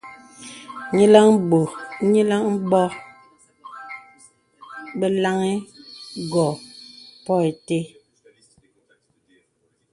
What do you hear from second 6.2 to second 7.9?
gô pô itə.